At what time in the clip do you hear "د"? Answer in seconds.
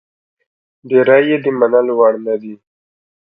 1.43-1.47